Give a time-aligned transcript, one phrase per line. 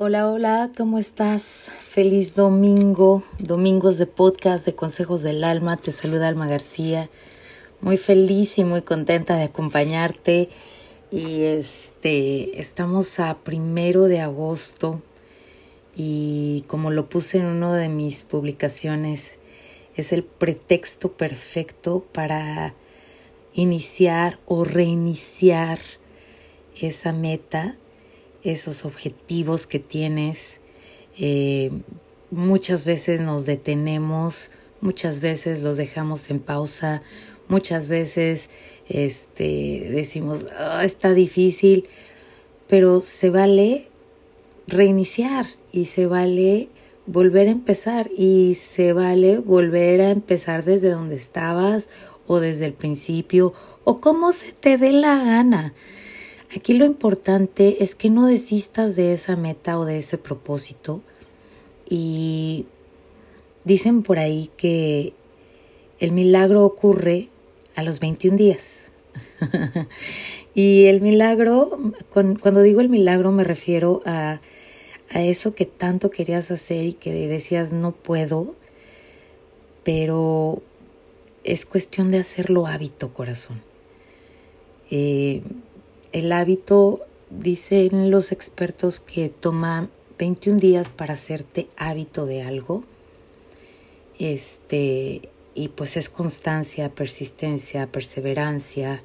[0.00, 1.72] Hola, hola, ¿cómo estás?
[1.80, 5.76] Feliz domingo, domingos de podcast de Consejos del Alma.
[5.76, 7.10] Te saluda Alma García.
[7.80, 10.50] Muy feliz y muy contenta de acompañarte.
[11.10, 15.02] Y este, estamos a primero de agosto.
[15.96, 19.40] Y como lo puse en una de mis publicaciones,
[19.96, 22.72] es el pretexto perfecto para
[23.52, 25.80] iniciar o reiniciar
[26.76, 27.76] esa meta
[28.42, 30.60] esos objetivos que tienes.
[31.18, 31.70] Eh,
[32.30, 37.02] muchas veces nos detenemos, muchas veces los dejamos en pausa,
[37.48, 38.50] muchas veces
[38.88, 41.88] este, decimos, ah, está difícil,
[42.68, 43.88] pero se vale
[44.66, 46.68] reiniciar y se vale
[47.06, 51.88] volver a empezar y se vale volver a empezar desde donde estabas
[52.26, 55.72] o desde el principio o como se te dé la gana.
[56.54, 61.02] Aquí lo importante es que no desistas de esa meta o de ese propósito.
[61.88, 62.66] Y
[63.64, 65.12] dicen por ahí que
[66.00, 67.28] el milagro ocurre
[67.74, 68.86] a los 21 días.
[70.54, 71.78] y el milagro,
[72.10, 74.40] cuando digo el milagro me refiero a,
[75.10, 78.54] a eso que tanto querías hacer y que decías no puedo,
[79.84, 80.62] pero
[81.44, 83.62] es cuestión de hacerlo hábito, corazón.
[84.90, 85.42] Eh,
[86.12, 92.84] el hábito, dicen los expertos que toma 21 días para hacerte hábito de algo.
[94.18, 99.02] Este, y pues es constancia, persistencia, perseverancia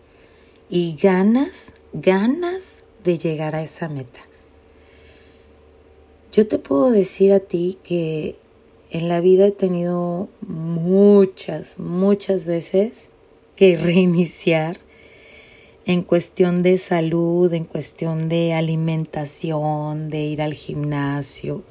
[0.69, 4.21] y ganas, ganas de llegar a esa meta.
[6.31, 8.37] Yo te puedo decir a ti que
[8.89, 13.09] en la vida he tenido muchas, muchas veces
[13.55, 14.79] que reiniciar
[15.85, 21.63] en cuestión de salud, en cuestión de alimentación, de ir al gimnasio,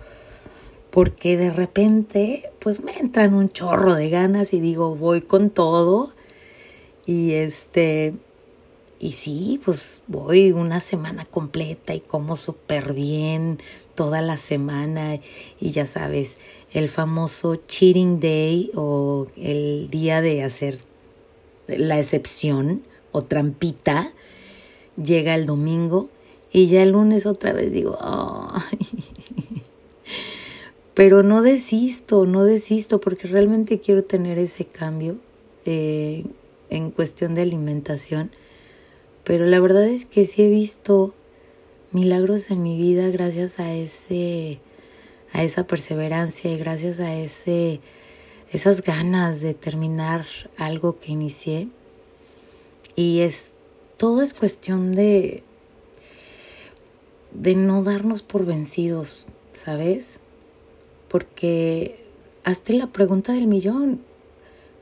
[0.91, 6.13] porque de repente pues me entran un chorro de ganas y digo, voy con todo
[7.07, 8.15] y este
[9.01, 13.59] y sí, pues voy una semana completa y como súper bien
[13.97, 15.19] toda la semana
[15.59, 16.39] y ya sabes,
[16.73, 20.79] el famoso cheating day o el día de hacer
[21.67, 24.13] la excepción o trampita,
[25.03, 26.09] llega el domingo
[26.53, 27.99] y ya el lunes otra vez digo,
[30.95, 35.17] pero no desisto, no desisto porque realmente quiero tener ese cambio
[35.65, 36.25] eh,
[36.69, 38.31] en cuestión de alimentación.
[39.25, 41.15] Pero la verdad es que sí he visto
[41.93, 44.61] milagros en mi vida gracias a ese
[45.33, 47.81] a esa perseverancia y gracias a ese
[48.51, 51.69] esas ganas de terminar algo que inicié
[52.95, 53.53] y es,
[53.97, 55.43] todo es cuestión de,
[57.33, 60.21] de no darnos por vencidos, ¿sabes?
[61.09, 62.05] Porque
[62.45, 64.01] hazte la pregunta del millón.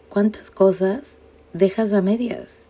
[0.09, 1.19] ¿Cuántas cosas
[1.53, 2.62] dejas a medias?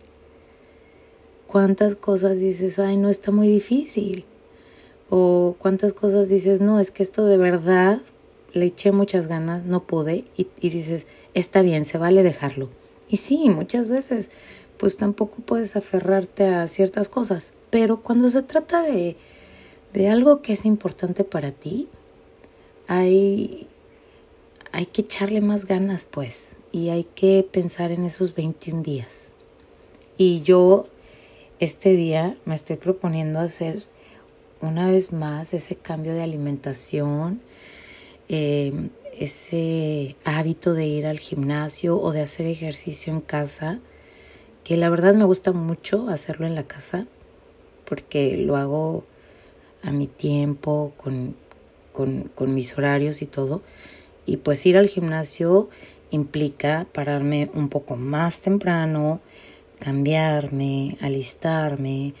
[1.47, 4.25] ¿Cuántas cosas dices, ay, no está muy difícil?
[5.09, 7.99] O cuántas cosas dices, no, es que esto de verdad
[8.53, 12.69] le eché muchas ganas, no pude, y, y dices, está bien, se vale dejarlo.
[13.09, 14.31] Y sí, muchas veces
[14.81, 17.53] pues tampoco puedes aferrarte a ciertas cosas.
[17.69, 19.15] Pero cuando se trata de,
[19.93, 21.87] de algo que es importante para ti,
[22.87, 23.67] hay,
[24.71, 29.31] hay que echarle más ganas, pues, y hay que pensar en esos 21 días.
[30.17, 30.87] Y yo
[31.59, 33.83] este día me estoy proponiendo hacer
[34.61, 37.39] una vez más ese cambio de alimentación,
[38.29, 43.79] eh, ese hábito de ir al gimnasio o de hacer ejercicio en casa
[44.63, 47.07] que la verdad me gusta mucho hacerlo en la casa
[47.85, 49.03] porque lo hago
[49.83, 51.35] a mi tiempo, con,
[51.91, 53.61] con, mis horarios y todo.
[54.25, 55.69] Y pues ir al gimnasio
[56.09, 59.19] implica pararme un poco más temprano,
[59.79, 62.13] cambiarme, alistarme,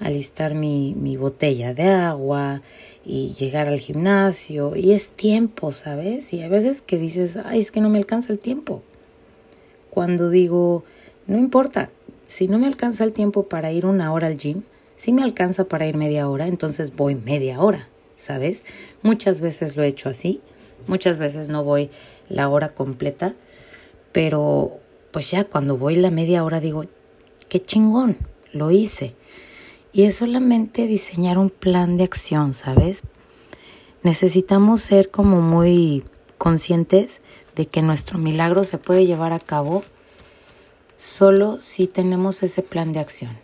[0.00, 2.62] alistar mi, mi, botella de agua
[3.04, 4.76] y llegar al gimnasio.
[4.76, 6.32] Y es tiempo, ¿sabes?
[6.32, 8.82] Y a veces que dices, ay, es que no me alcanza el tiempo.
[9.90, 10.84] Cuando digo,
[11.28, 11.90] no importa,
[12.26, 14.62] si no me alcanza el tiempo para ir una hora al gym,
[14.96, 18.64] si me alcanza para ir media hora, entonces voy media hora, ¿sabes?
[19.02, 20.40] Muchas veces lo he hecho así,
[20.86, 21.90] muchas veces no voy
[22.30, 23.34] la hora completa,
[24.10, 24.78] pero
[25.12, 26.86] pues ya cuando voy la media hora digo,
[27.50, 28.16] qué chingón,
[28.52, 29.14] lo hice.
[29.92, 33.02] Y es solamente diseñar un plan de acción, ¿sabes?
[34.02, 36.04] Necesitamos ser como muy
[36.38, 37.20] conscientes
[37.54, 39.82] de que nuestro milagro se puede llevar a cabo
[40.98, 43.38] solo si tenemos ese plan de acción,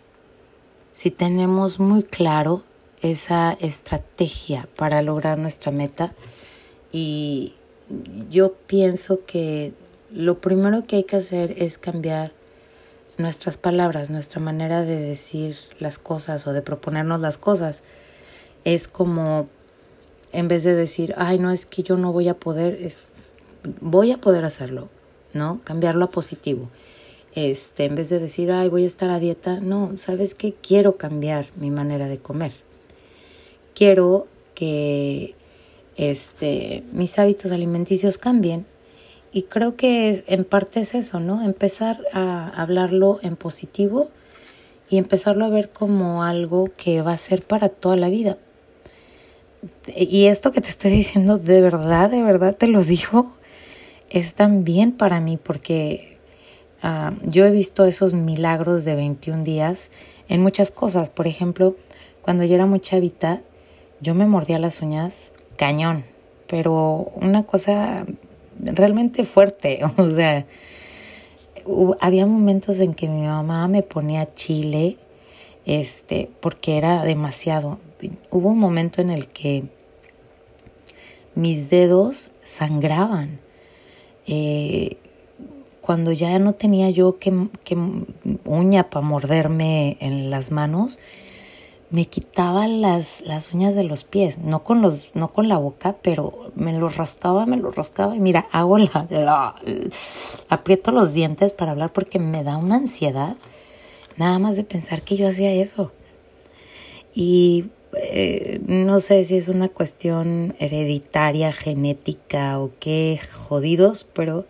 [0.91, 2.63] si tenemos muy claro
[3.01, 6.13] esa estrategia para lograr nuestra meta
[6.91, 7.53] y
[8.29, 9.73] yo pienso que
[10.11, 12.33] lo primero que hay que hacer es cambiar
[13.17, 17.83] nuestras palabras, nuestra manera de decir las cosas o de proponernos las cosas.
[18.65, 19.47] Es como,
[20.33, 23.01] en vez de decir, ay, no, es que yo no voy a poder, es,
[23.79, 24.89] voy a poder hacerlo,
[25.31, 25.61] ¿no?
[25.63, 26.69] Cambiarlo a positivo.
[27.35, 30.53] Este, en vez de decir, ay, voy a estar a dieta, no, ¿sabes qué?
[30.53, 32.53] Quiero cambiar mi manera de comer.
[33.73, 35.35] Quiero que
[35.97, 38.65] este, mis hábitos alimenticios cambien.
[39.33, 41.43] Y creo que en parte es eso, ¿no?
[41.43, 44.09] Empezar a hablarlo en positivo
[44.89, 48.37] y empezarlo a ver como algo que va a ser para toda la vida.
[49.93, 53.33] Y esto que te estoy diciendo, de verdad, de verdad te lo digo,
[54.09, 56.14] es también para mí porque
[56.85, 59.89] ah, yo he visto esos milagros de 21 días
[60.29, 61.09] en muchas cosas.
[61.09, 61.75] Por ejemplo,
[62.21, 63.41] cuando yo era muy chavita,
[64.01, 66.05] yo me mordía las uñas cañón,
[66.47, 68.05] pero una cosa
[68.59, 70.45] realmente fuerte, o sea,
[71.99, 74.97] había momentos en que mi mamá me ponía chile,
[75.65, 77.79] este, porque era demasiado.
[78.29, 79.63] Hubo un momento en el que
[81.33, 83.39] mis dedos sangraban.
[84.27, 84.97] Eh,
[85.85, 87.77] cuando ya no tenía yo que, que
[88.43, 90.97] uña para morderme en las manos,
[91.91, 95.95] me quitaba las, las uñas de los pies, no con, los, no con la boca,
[96.01, 99.53] pero me los rascaba, me los rascaba y mira, hago la,
[100.49, 103.35] aprieto los dientes para hablar porque me da una ansiedad
[104.17, 105.91] nada más de pensar que yo hacía eso.
[107.13, 107.65] Y
[107.95, 114.45] eh, no sé si es una cuestión hereditaria, genética o qué jodidos, pero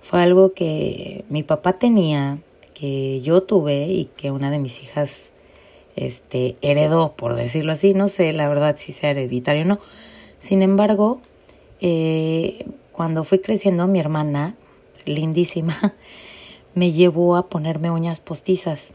[0.00, 2.38] fue algo que mi papá tenía,
[2.74, 5.32] que yo tuve y que una de mis hijas
[5.96, 7.94] este, heredó, por decirlo así.
[7.94, 9.80] No sé, la verdad, si sea hereditario o no.
[10.38, 11.20] Sin embargo,
[11.80, 14.54] eh, cuando fui creciendo, mi hermana,
[15.04, 15.94] lindísima,
[16.74, 18.94] me llevó a ponerme uñas postizas.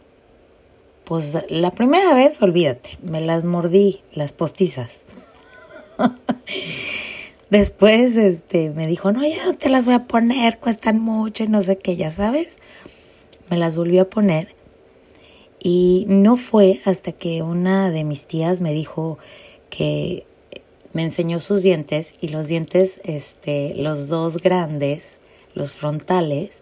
[1.03, 5.01] Pues la primera vez, olvídate, me las mordí, las postizas.
[7.57, 11.61] Después este, me dijo, no, ya te las voy a poner, cuestan mucho y no
[11.61, 12.57] sé qué, ya sabes.
[13.49, 14.53] Me las volví a poner
[15.57, 19.19] y no fue hasta que una de mis tías me dijo
[19.69, 20.25] que
[20.91, 25.15] me enseñó sus dientes y los dientes, este, los dos grandes,
[25.53, 26.61] los frontales,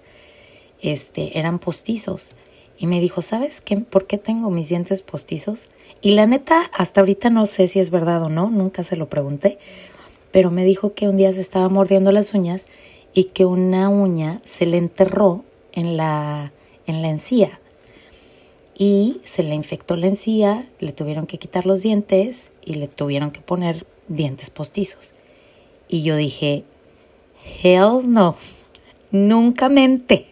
[0.79, 2.35] este, eran postizos.
[2.77, 3.77] Y me dijo, ¿sabes qué?
[3.77, 5.69] ¿Por qué tengo mis dientes postizos?
[6.01, 9.09] Y la neta, hasta ahorita no sé si es verdad o no, nunca se lo
[9.09, 9.57] pregunté,
[10.33, 12.65] pero me dijo que un día se estaba mordiendo las uñas
[13.13, 16.51] y que una uña se le enterró en la,
[16.88, 17.59] en la encía
[18.75, 23.30] y se le infectó la encía, le tuvieron que quitar los dientes y le tuvieron
[23.30, 25.13] que poner dientes postizos.
[25.88, 26.63] Y yo dije,
[27.62, 28.36] hells no,
[29.12, 30.25] nunca mente.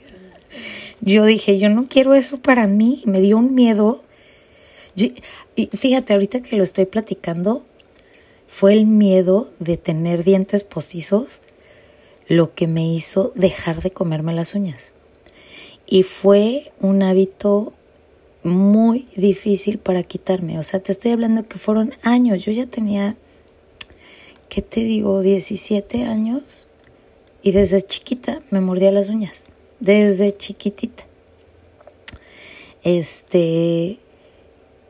[1.01, 4.03] Yo dije, yo no quiero eso para mí, me dio un miedo.
[4.95, 7.63] y fíjate, ahorita que lo estoy platicando,
[8.51, 11.41] fue el miedo de tener dientes postizos
[12.27, 14.91] lo que me hizo dejar de comerme las uñas.
[15.87, 17.71] Y fue un hábito
[18.43, 20.59] muy difícil para quitarme.
[20.59, 22.43] O sea, te estoy hablando que fueron años.
[22.43, 23.15] Yo ya tenía,
[24.49, 25.21] ¿qué te digo?
[25.21, 26.67] 17 años.
[27.41, 29.47] Y desde chiquita me mordía las uñas.
[29.79, 31.05] Desde chiquitita.
[32.83, 33.97] Este,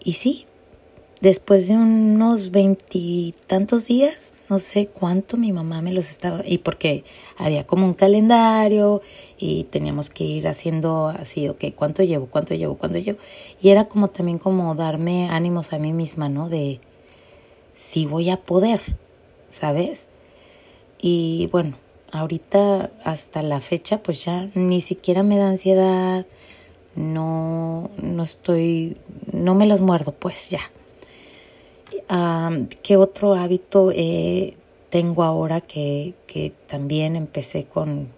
[0.03, 0.47] y sí,
[1.21, 7.03] Después de unos veintitantos días, no sé cuánto, mi mamá me los estaba, y porque
[7.37, 9.03] había como un calendario
[9.37, 12.25] y teníamos que ir haciendo así, ok, ¿cuánto llevo?
[12.25, 12.75] ¿Cuánto llevo?
[12.75, 13.19] ¿Cuánto llevo?
[13.61, 16.49] Y era como también como darme ánimos a mí misma, ¿no?
[16.49, 16.79] De
[17.75, 18.81] si voy a poder,
[19.49, 20.07] ¿sabes?
[20.99, 21.77] Y bueno,
[22.11, 26.25] ahorita hasta la fecha, pues ya ni siquiera me da ansiedad,
[26.95, 28.97] no, no estoy,
[29.31, 30.61] no me las muerdo, pues ya
[32.83, 34.55] ¿Qué otro hábito eh,
[34.89, 38.09] tengo ahora que, que también empecé con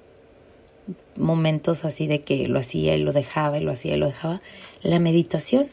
[1.15, 4.41] momentos así de que lo hacía y lo dejaba y lo hacía y lo dejaba?
[4.81, 5.67] La meditación.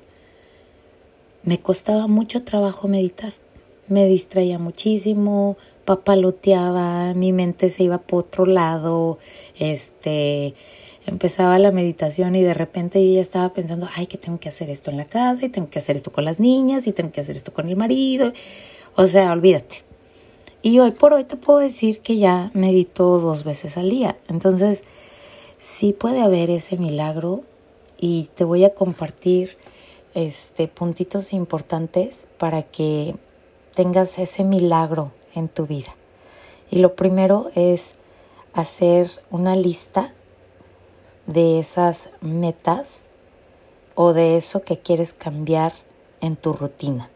[1.43, 3.33] Me costaba mucho trabajo meditar.
[3.89, 9.19] Me distraía muchísimo, papaloteaba, mi mente se iba por otro lado,
[9.59, 10.55] este,
[11.07, 14.71] empezaba la meditación y de repente yo ya estaba pensando, ay, que tengo que hacer
[14.71, 17.21] esto en la casa y tengo que hacer esto con las niñas y tengo que
[17.21, 18.33] hacer esto con el marido.
[18.97, 19.85] O sea, olvídate.
[20.63, 24.17] Y hoy por hoy te puedo decir que ya medito dos veces al día.
[24.29, 24.85] Entonces,
[25.59, 27.43] sí puede haber ese milagro
[27.99, 29.57] y te voy a compartir
[30.15, 33.15] este, puntitos importantes para que
[33.75, 35.95] tengas ese milagro en tu vida.
[36.71, 37.93] Y lo primero es
[38.53, 40.13] hacer una lista
[41.33, 43.03] de esas metas
[43.95, 45.73] o de eso que quieres cambiar
[46.21, 47.11] en tu rutina.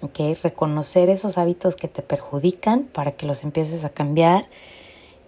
[0.00, 0.18] ¿Ok?
[0.42, 4.46] Reconocer esos hábitos que te perjudican para que los empieces a cambiar.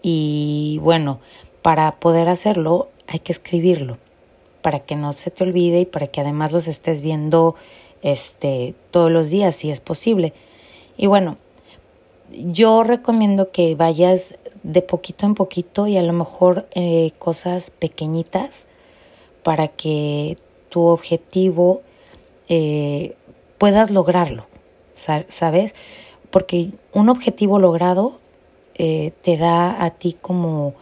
[0.02, 1.20] Y bueno,
[1.62, 3.98] para poder hacerlo hay que escribirlo
[4.64, 7.54] para que no se te olvide y para que además los estés viendo
[8.00, 10.32] este todos los días si es posible.
[10.96, 11.36] Y bueno,
[12.30, 18.66] yo recomiendo que vayas de poquito en poquito y a lo mejor eh, cosas pequeñitas
[19.42, 20.36] para que
[20.70, 21.82] tu objetivo
[22.48, 23.14] eh,
[23.58, 24.46] puedas lograrlo,
[24.94, 25.74] ¿sabes?
[26.30, 28.18] Porque un objetivo logrado
[28.74, 30.74] eh, te da a ti como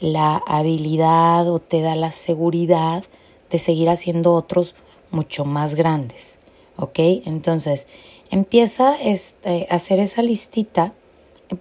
[0.00, 3.04] la habilidad o te da la seguridad
[3.50, 4.74] de seguir haciendo otros
[5.10, 6.38] mucho más grandes.
[6.76, 6.98] ¿Ok?
[7.26, 7.86] Entonces,
[8.30, 10.94] empieza este, a hacer esa listita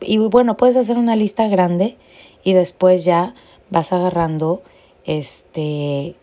[0.02, 1.98] y bueno, puedes hacer una lista grande
[2.44, 3.34] y después ya
[3.70, 4.62] vas agarrando
[5.06, 6.16] este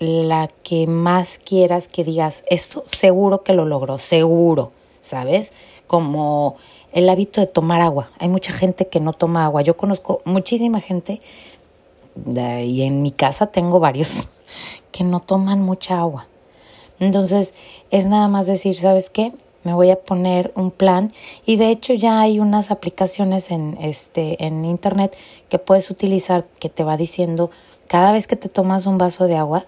[0.00, 5.52] la que más quieras que digas, esto seguro que lo logro, seguro, ¿sabes?
[5.86, 6.56] Como
[6.92, 8.10] el hábito de tomar agua.
[8.18, 9.62] Hay mucha gente que no toma agua.
[9.62, 11.20] Yo conozco muchísima gente
[12.26, 14.28] y en mi casa tengo varios
[14.92, 16.26] que no toman mucha agua.
[17.00, 17.54] Entonces
[17.90, 19.32] es nada más decir, ¿sabes qué?
[19.64, 21.12] Me voy a poner un plan
[21.44, 25.16] y de hecho ya hay unas aplicaciones en este en internet
[25.48, 27.50] que puedes utilizar que te va diciendo
[27.88, 29.66] cada vez que te tomas un vaso de agua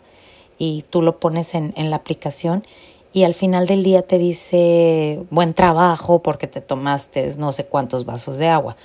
[0.59, 2.65] y tú lo pones en, en la aplicación
[3.13, 8.05] y al final del día te dice buen trabajo porque te tomaste no sé cuántos
[8.05, 8.77] vasos de agua.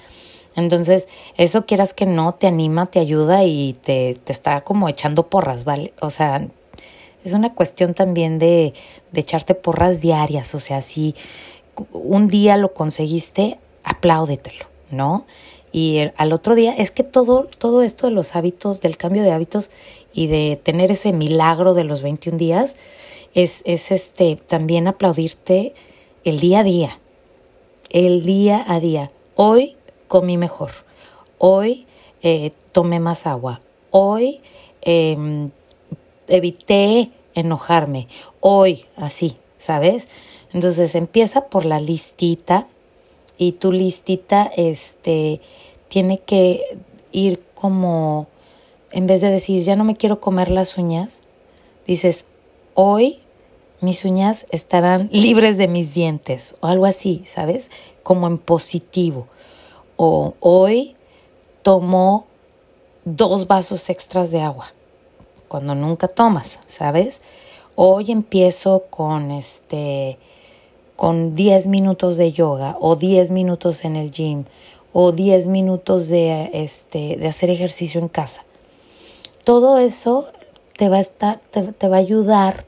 [0.55, 5.27] Entonces, eso quieras que no, te anima, te ayuda y te, te está como echando
[5.27, 5.93] porras, ¿vale?
[6.01, 6.47] O sea,
[7.23, 8.73] es una cuestión también de,
[9.11, 10.53] de echarte porras diarias.
[10.55, 11.15] O sea, si
[11.91, 15.25] un día lo conseguiste, apláudetelo, ¿no?
[15.71, 19.31] Y al otro día, es que todo, todo esto de los hábitos, del cambio de
[19.31, 19.71] hábitos
[20.13, 22.75] y de tener ese milagro de los 21 días,
[23.33, 25.73] es, es este, también aplaudirte
[26.25, 26.99] el día a día,
[27.89, 29.11] el día a día.
[29.35, 29.77] Hoy
[30.09, 30.71] comí mejor,
[31.37, 31.85] hoy
[32.21, 33.61] eh, tomé más agua,
[33.91, 34.41] hoy
[34.81, 35.51] em,
[36.31, 38.07] evité enojarme,
[38.39, 40.07] hoy así, ¿sabes?
[40.53, 42.67] Entonces empieza por la listita
[43.37, 45.41] y tu listita este,
[45.87, 46.77] tiene que
[47.11, 48.27] ir como,
[48.91, 51.21] en vez de decir, ya no me quiero comer las uñas,
[51.87, 52.25] dices,
[52.73, 53.19] hoy
[53.81, 57.71] mis uñas estarán libres de mis dientes o algo así, ¿sabes?
[58.03, 59.27] Como en positivo.
[59.95, 60.95] O hoy
[61.63, 62.25] tomo
[63.05, 64.73] dos vasos extras de agua,
[65.51, 67.19] cuando nunca tomas, ¿sabes?
[67.75, 70.17] Hoy empiezo con este
[70.95, 74.45] con 10 minutos de yoga o 10 minutos en el gym
[74.93, 78.45] o 10 minutos de este de hacer ejercicio en casa.
[79.43, 80.29] Todo eso
[80.77, 82.63] te va a estar te va a ayudar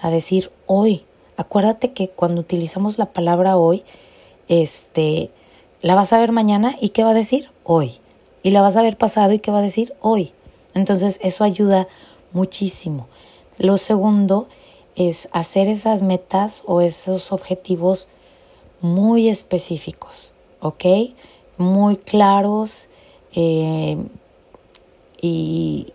[0.00, 1.04] a decir hoy.
[1.36, 3.84] Acuérdate que cuando utilizamos la palabra hoy,
[4.48, 5.30] este,
[5.82, 8.00] la vas a ver mañana y qué va a decir hoy.
[8.42, 10.32] Y la vas a ver pasado y qué va a decir hoy.
[10.72, 11.86] Entonces eso ayuda
[12.34, 13.08] muchísimo.
[13.56, 14.48] Lo segundo
[14.96, 18.08] es hacer esas metas o esos objetivos
[18.80, 20.84] muy específicos, ¿ok?
[21.56, 22.88] Muy claros
[23.34, 23.96] eh,
[25.20, 25.92] y,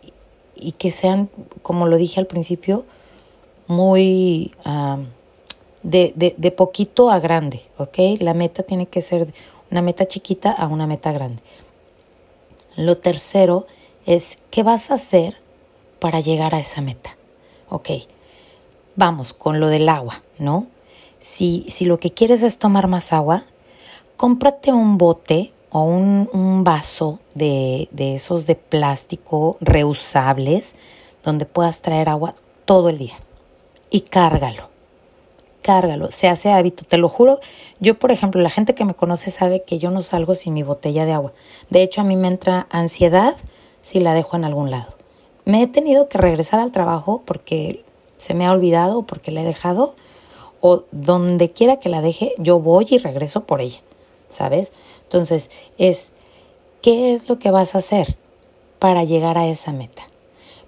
[0.77, 1.29] que sean,
[1.61, 2.85] como lo dije al principio,
[3.67, 4.51] muy
[5.83, 7.99] de, de, de, poquito a grande, ¿ok?
[8.19, 9.31] La meta tiene que ser
[9.69, 11.41] una meta chiquita a una meta grande.
[12.75, 13.67] Lo tercero
[14.05, 15.37] es, ¿qué vas a hacer
[15.99, 17.17] para llegar a esa meta?
[17.69, 17.89] Ok,
[18.95, 20.67] vamos con lo del agua, ¿no?
[21.19, 23.45] Si, si lo que quieres es tomar más agua,
[24.17, 30.75] cómprate un bote o un, un vaso de, de esos de plástico reusables
[31.23, 32.33] donde puedas traer agua
[32.65, 33.15] todo el día
[33.89, 34.69] y cárgalo.
[35.61, 37.39] Cárgalo, se hace hábito, te lo juro.
[37.79, 40.63] Yo, por ejemplo, la gente que me conoce sabe que yo no salgo sin mi
[40.63, 41.33] botella de agua.
[41.69, 43.35] De hecho, a mí me entra ansiedad
[43.81, 44.98] si la dejo en algún lado.
[45.49, 47.83] Me he tenido que regresar al trabajo porque
[48.17, 49.95] se me ha olvidado porque la he dejado
[50.61, 53.79] o donde quiera que la deje, yo voy y regreso por ella,
[54.27, 54.71] ¿sabes?
[55.05, 56.11] Entonces, es,
[56.83, 58.15] ¿qué es lo que vas a hacer
[58.77, 60.03] para llegar a esa meta?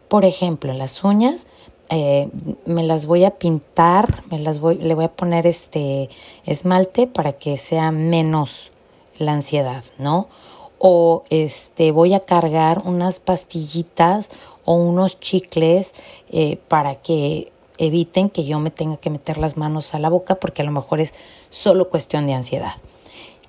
[0.07, 1.45] Por ejemplo, las uñas,
[1.89, 2.29] eh,
[2.65, 6.09] me las voy a pintar, me las voy, le voy a poner este
[6.43, 8.71] esmalte para que sea menos
[9.19, 10.27] la ansiedad, ¿no?
[10.83, 14.31] O este voy a cargar unas pastillitas
[14.65, 15.93] o unos chicles
[16.29, 20.35] eh, para que eviten que yo me tenga que meter las manos a la boca
[20.35, 21.15] porque a lo mejor es
[21.49, 22.73] solo cuestión de ansiedad.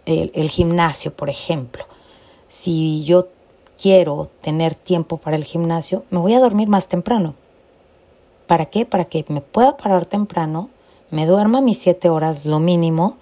[0.06, 1.84] El, gimnasio, por ejemplo.
[2.48, 3.28] Si yo
[3.80, 7.34] quiero tener tiempo para el gimnasio, me voy a dormir más temprano.
[8.46, 8.84] ¿Para qué?
[8.84, 10.70] Para que me pueda parar temprano,
[11.10, 13.16] me duerma mis siete horas lo mínimo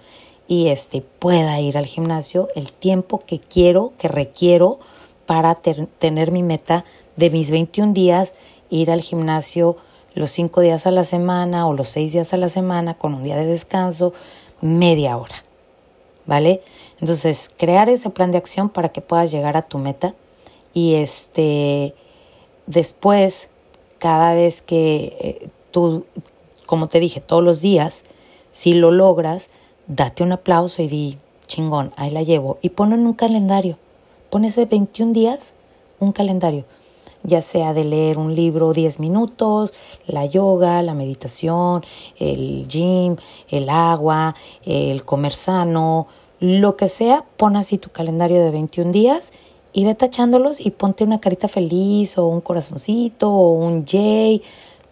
[0.49, 4.79] y este, pueda ir al gimnasio el tiempo que quiero, que requiero
[5.27, 6.85] para tener mi meta
[7.21, 8.35] de mis 21 días,
[8.71, 9.77] ir al gimnasio
[10.15, 13.23] los 5 días a la semana o los 6 días a la semana con un
[13.23, 14.13] día de descanso,
[14.61, 15.45] media hora.
[16.27, 16.63] ¿Vale?
[17.01, 20.15] Entonces, crear ese plan de acción para que puedas llegar a tu meta
[20.73, 21.95] y este
[22.67, 23.51] después
[23.99, 26.07] cada vez que eh, tú
[26.67, 28.05] como te dije todos los días
[28.53, 29.51] si lo logras
[29.89, 33.79] date un aplauso y di chingón ahí la llevo y ponlo en un calendario
[34.31, 35.55] pon ese 21 días
[35.99, 36.65] un calendario
[37.23, 39.73] ya sea de leer un libro 10 minutos,
[40.07, 41.85] la yoga, la meditación,
[42.19, 43.17] el gym,
[43.49, 44.35] el agua,
[44.65, 46.07] el comer sano,
[46.41, 49.33] lo que sea, pon así tu calendario de 21 días
[49.73, 54.43] y ve tachándolos y ponte una carita feliz o un corazoncito o un J,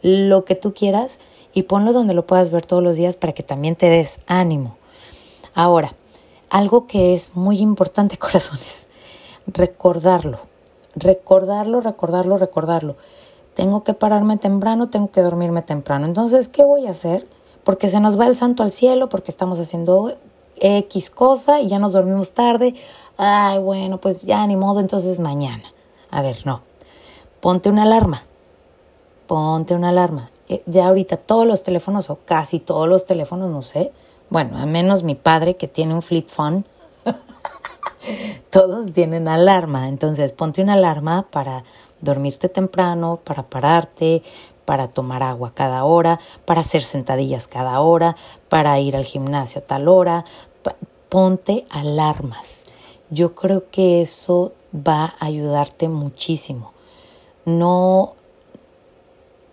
[0.03, 1.21] lo que tú quieras
[1.55, 4.77] y ponlo donde lo puedas ver todos los días para que también te des ánimo.
[5.55, 5.95] Ahora,
[6.51, 8.87] algo que es muy importante, corazones,
[9.47, 10.41] recordarlo,
[11.01, 12.97] recordarlo, recordarlo, recordarlo.
[13.55, 16.07] Tengo que pararme temprano, tengo que dormirme temprano.
[16.07, 17.27] Entonces, ¿qué voy a hacer?
[17.65, 20.15] Porque se nos va el santo al cielo, porque estamos haciendo
[20.61, 22.75] X cosa y ya nos dormimos tarde
[23.19, 25.65] ay, bueno, pues ya ni modo, entonces mañana.
[26.11, 26.63] A ver, no.
[27.41, 28.23] Ponte una alarma.
[29.27, 30.31] Ponte una alarma.
[30.49, 33.93] Eh, ya ahorita todos los teléfonos, o casi todos los teléfonos, no sé.
[34.31, 36.65] Bueno, a menos mi padre que tiene un flip phone.
[38.51, 39.89] todos tienen alarma.
[39.89, 41.65] Entonces, ponte una alarma para
[42.01, 44.23] dormirte temprano, para pararte,
[44.65, 48.17] para tomar agua cada hora, para hacer sentadillas cada hora,
[48.49, 50.25] para ir al gimnasio a tal hora.
[51.09, 52.65] Ponte alarmas.
[53.11, 56.73] Yo creo que eso va a ayudarte muchísimo.
[57.47, 58.13] No,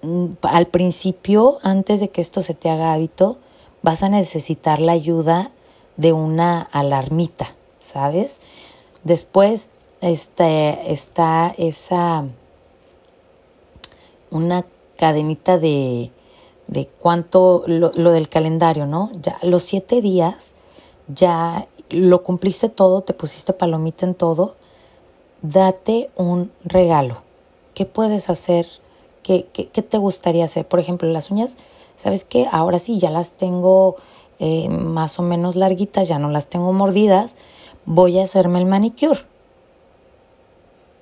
[0.02, 3.38] mm, al principio, antes de que esto se te haga hábito,
[3.82, 5.52] vas a necesitar la ayuda
[5.96, 8.40] de una alarmita, ¿sabes?
[9.04, 9.70] Después
[10.02, 12.26] este, está esa,
[14.32, 14.66] una
[14.98, 16.12] cadenita de,
[16.68, 19.12] de cuánto, lo, lo, del calendario, ¿no?
[19.22, 20.54] Ya los siete días
[21.08, 24.56] ya lo cumpliste todo, te pusiste palomita en todo,
[25.42, 27.22] date un regalo.
[27.74, 28.68] ¿Qué puedes hacer?
[29.22, 30.68] ¿Qué, qué, te gustaría hacer?
[30.68, 31.58] Por ejemplo, las uñas,
[31.98, 32.48] ¿sabes qué?
[32.52, 33.98] Ahora sí, ya las tengo
[34.40, 37.36] eh, más o menos larguitas, ya no las tengo mordidas,
[37.86, 39.20] voy a hacerme el manicure.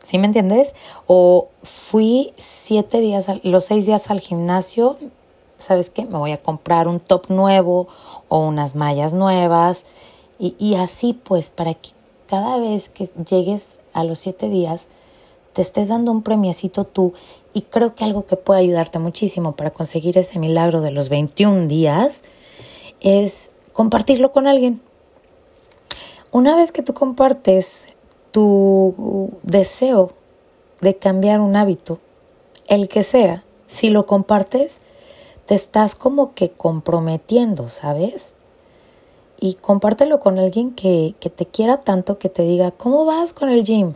[0.02, 0.74] ¿Sí me entiendes?
[1.08, 4.98] O fui siete días, los seis días al gimnasio,
[5.58, 6.06] ¿sabes qué?
[6.06, 7.88] Me voy a comprar un top nuevo
[8.28, 9.86] o unas mallas nuevas
[10.39, 11.91] y, así pues, para que
[12.28, 14.89] cada vez que llegues a los siete días,
[15.54, 17.13] te estés dando un premiecito tú.
[17.54, 21.67] Y creo que algo que puede ayudarte muchísimo para conseguir ese milagro de los 21
[21.67, 22.24] días
[23.00, 24.82] es compartirlo con alguien.
[26.34, 27.86] Una vez que tú compartes
[28.32, 30.12] tu deseo
[30.82, 32.00] de cambiar un hábito,
[32.67, 34.82] el que sea, si lo compartes,
[35.46, 38.34] te estás como que comprometiendo, ¿sabes?
[39.43, 43.50] y compártelo con alguien que, que te quiera tanto que te diga, ¿cómo vas con
[43.50, 43.96] el gym?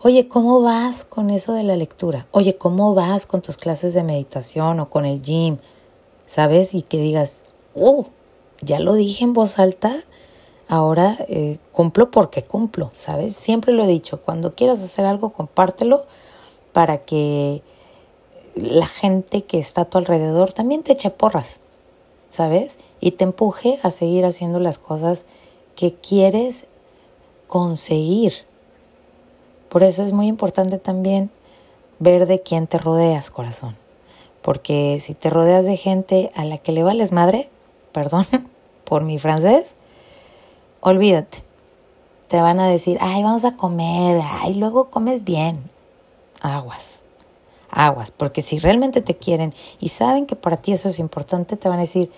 [0.00, 2.28] Oye, ¿cómo vas con eso de la lectura?
[2.30, 5.58] Oye, ¿cómo vas con tus clases de meditación o con el gym?
[6.24, 6.72] ¿Sabes?
[6.72, 7.44] Y que digas,
[7.74, 8.06] oh,
[8.60, 10.04] ya lo dije en voz alta,
[10.70, 13.34] ahora eh, cumplo porque cumplo, ¿sabes?
[13.34, 16.04] Siempre lo he dicho, cuando quieras hacer algo, compártelo
[16.72, 17.60] para que
[18.54, 21.60] la gente que está a tu alrededor también te eche porras,
[22.30, 22.78] ¿sabes?
[23.00, 25.26] Y te empuje a seguir haciendo las cosas
[25.74, 26.68] que quieres
[27.48, 28.32] conseguir.
[29.70, 31.30] Por eso es muy importante también
[31.98, 33.76] ver de quién te rodeas, corazón.
[34.40, 37.50] Porque si te rodeas de gente a la que le vales madre,
[37.90, 38.24] perdón
[38.84, 39.74] por mi francés,
[40.80, 41.42] olvídate.
[42.28, 45.70] Te van a decir, ay, vamos a comer, ay, luego comes bien.
[46.40, 47.04] Aguas
[47.70, 51.68] aguas, porque si realmente te quieren y saben que para ti eso es importante, te
[51.68, 52.10] van a decir,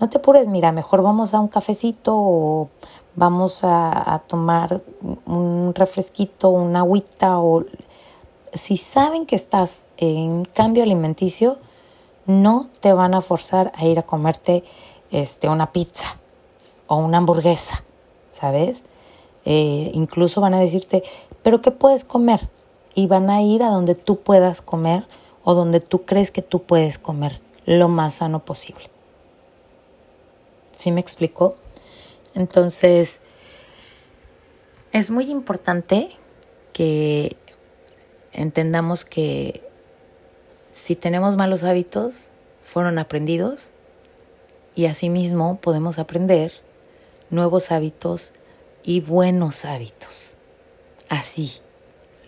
[0.00, 2.68] no te apures, mira, mejor vamos a un cafecito o
[3.14, 4.82] vamos a, tomar
[5.26, 7.64] un refresquito, una agüita o
[8.52, 11.58] si saben que estás en cambio alimenticio,
[12.26, 14.64] no te van a forzar a ir a comerte
[15.10, 16.18] este, una pizza
[16.86, 17.84] o una hamburguesa,
[18.32, 18.82] ¿sabes?
[19.44, 21.04] Eh, incluso van a decirte,
[21.44, 22.48] pero ¿qué puedes comer?
[22.94, 25.04] y van a ir a donde tú puedas comer
[25.44, 28.84] o donde tú crees que tú puedes comer lo más sano posible.
[30.76, 31.56] ¿Sí me explicó?
[32.34, 33.20] Entonces,
[34.92, 36.10] es muy importante
[36.72, 37.36] que
[38.32, 39.62] entendamos que
[40.70, 42.30] si tenemos malos hábitos,
[42.64, 43.70] fueron aprendidos
[44.74, 46.52] y asimismo podemos aprender
[47.32, 48.32] nuevos hábitos
[48.84, 50.36] y buenos hábitos.
[51.08, 51.58] Así,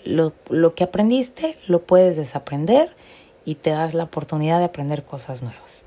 [0.04, 2.96] lo, lo, que aprendiste lo puedes desaprender
[3.44, 5.84] y te das la oportunidad de aprender cosas nuevas.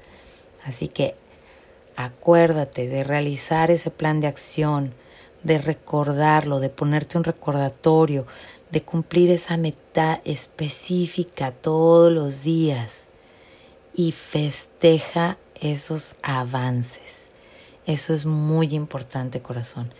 [0.64, 1.16] Así que
[1.96, 4.94] acuérdate de realizar ese plan de acción,
[5.44, 8.26] de recordarlo, de ponerte un recordatorio,
[8.72, 13.08] de cumplir esa meta específica todos los días
[13.96, 17.27] y festeja esos avances.
[17.88, 19.94] Eso es muy importante, corazón,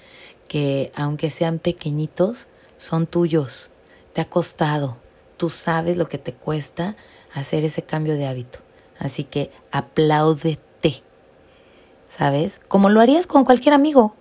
[0.50, 3.72] que aunque sean pequeñitos, son tuyos.
[4.14, 4.98] Te ha costado.
[5.38, 6.96] Tú sabes lo que te cuesta
[7.34, 8.60] hacer ese cambio de hábito.
[9.00, 11.02] Así que apláudete.
[12.10, 12.60] ¿Sabes?
[12.68, 14.16] Como lo harías con cualquier amigo.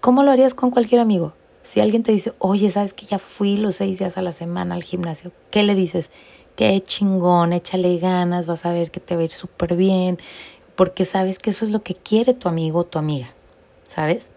[0.00, 1.34] ¿Cómo lo harías con cualquier amigo?
[1.62, 4.74] Si alguien te dice, oye, ¿sabes que ya fui los seis días a la semana
[4.74, 5.30] al gimnasio?
[5.52, 6.10] ¿Qué le dices?
[6.56, 10.18] Qué chingón, échale ganas, vas a ver que te va a ir súper bien,
[10.76, 13.32] porque sabes que eso es lo que quiere tu amigo o tu amiga,
[13.84, 14.32] ¿sabes?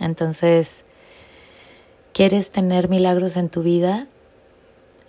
[0.00, 0.84] Entonces,
[2.12, 4.06] ¿quieres tener milagros en tu vida?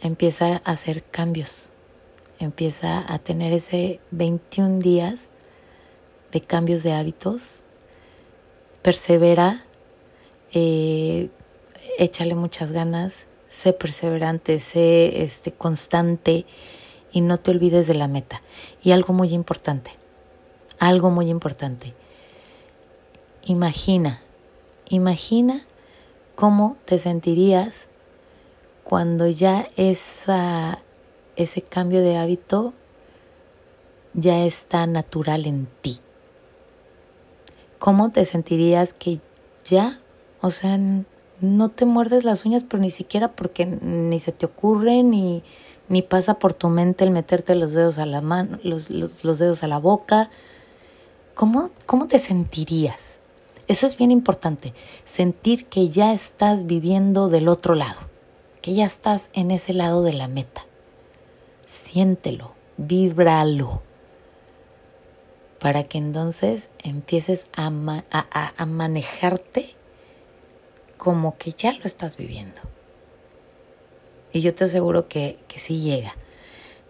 [0.02, 1.72] Empieza a hacer cambios,
[2.40, 5.30] empieza a tener ese 21 días
[6.32, 7.62] de cambios de hábitos,
[8.82, 9.66] persevera,
[10.54, 11.30] eh,
[11.98, 16.46] échale muchas ganas, sé perseverante, sé este, constante
[17.12, 18.42] y no te olvides de la meta.
[18.84, 19.92] Y algo muy importante,
[20.80, 21.94] algo muy importante.
[23.46, 24.22] Imagina,
[24.90, 25.66] imagina
[26.36, 27.88] cómo te sentirías
[28.84, 30.80] cuando ya esa,
[31.36, 32.74] ese cambio de hábito
[34.14, 36.00] ya está natural en ti.
[37.80, 39.20] ¿Cómo te sentirías que
[39.64, 40.00] ya,
[40.42, 40.80] o sea,
[41.42, 45.44] no te muerdes las uñas, pero ni siquiera porque ni se te ocurre ni,
[45.90, 49.64] ni pasa por tu mente el meterte los dedos a la mano, los, los, dedos
[49.64, 50.30] a la boca.
[51.38, 53.20] ¿Cómo, ¿Cómo te sentirías?
[53.68, 54.74] Eso es bien importante,
[55.06, 58.00] sentir que ya estás viviendo del otro lado,
[58.64, 60.66] que ya estás en ese lado de la meta.
[61.68, 63.84] Siéntelo, víbralo,
[65.60, 67.68] para que entonces empieces a,
[68.10, 69.76] a, a manejarte
[70.98, 72.62] como que ya lo estás viviendo.
[74.34, 76.16] Y yo te aseguro que, que sí llega.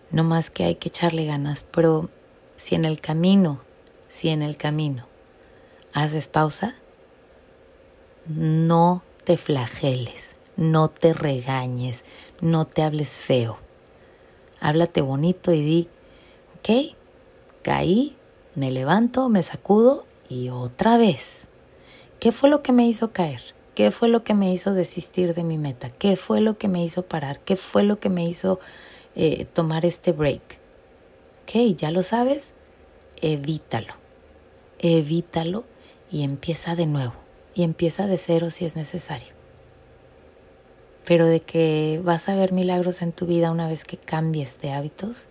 [0.09, 2.09] No más que hay que echarle ganas, pero
[2.55, 3.66] si en el camino,
[4.07, 5.05] si en el camino
[5.93, 6.75] haces pausa,
[8.27, 12.05] no te flageles, no te regañes,
[12.41, 13.57] no te hables feo.
[14.59, 15.89] Háblate bonito y di,
[16.59, 16.95] ok,
[17.61, 18.15] caí,
[18.55, 21.47] me levanto, me sacudo y otra vez.
[22.19, 23.41] ¿Qué fue lo que me hizo caer?
[23.75, 25.89] ¿Qué fue lo que me hizo desistir de mi meta?
[25.91, 27.39] ¿Qué fue lo que me hizo parar?
[27.41, 28.59] ¿Qué fue lo que me hizo
[29.15, 30.41] eh, tomar este break?
[31.43, 32.53] Ok, ya lo sabes,
[33.21, 33.93] evítalo.
[34.79, 35.63] Evítalo
[36.11, 37.13] y empieza de nuevo.
[37.53, 39.29] Y empieza de cero si es necesario.
[41.05, 44.71] Pero de que vas a ver milagros en tu vida una vez que cambies de
[44.71, 45.27] hábitos,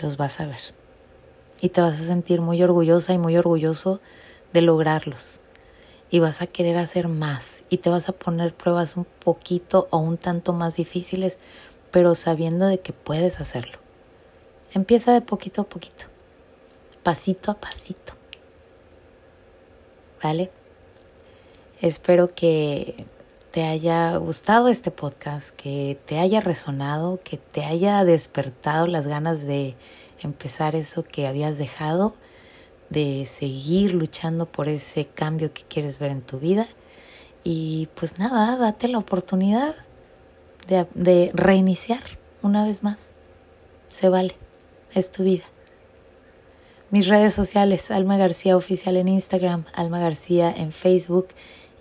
[0.00, 0.60] los vas a ver.
[1.60, 4.00] Y te vas a sentir muy orgullosa y muy orgulloso
[4.52, 5.40] de lograrlos
[6.10, 9.98] y vas a querer hacer más y te vas a poner pruebas un poquito o
[9.98, 11.38] un tanto más difíciles,
[11.90, 13.78] pero sabiendo de que puedes hacerlo.
[14.72, 16.06] Empieza de poquito a poquito,
[17.08, 18.12] pasito a pasito.
[20.22, 20.50] ¿Vale?
[21.80, 23.06] Espero que
[23.50, 29.46] te haya gustado este podcast, que te haya resonado, que te haya despertado las ganas
[29.46, 29.74] de
[30.20, 32.14] empezar eso que habías dejado
[32.90, 36.66] de seguir luchando por ese cambio que quieres ver en tu vida.
[37.42, 39.74] Y pues nada, date la oportunidad
[40.66, 42.02] de, de reiniciar
[42.42, 43.14] una vez más.
[43.88, 44.36] Se vale,
[44.92, 45.44] es tu vida.
[46.90, 51.28] Mis redes sociales, Alma García Oficial en Instagram, Alma García en Facebook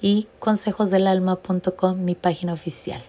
[0.01, 3.01] y consejosdelalma.com, mi página oficial.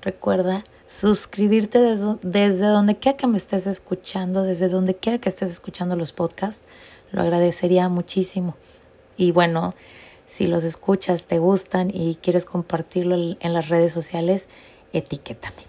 [0.00, 5.50] Recuerda suscribirte desde, desde donde quiera que me estés escuchando, desde donde quiera que estés
[5.50, 6.62] escuchando los podcasts
[7.12, 8.56] lo agradecería muchísimo.
[9.18, 9.74] Y bueno,
[10.26, 14.48] si los escuchas, te gustan y quieres compartirlo en las redes sociales,
[14.94, 15.66] etiquétame.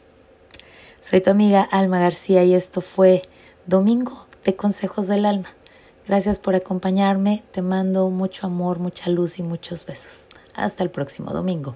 [1.01, 3.21] Soy tu amiga Alma García y esto fue
[3.65, 5.56] Domingo de Consejos del Alma.
[6.07, 10.27] Gracias por acompañarme, te mando mucho amor, mucha luz y muchos besos.
[10.55, 11.75] Hasta el próximo domingo.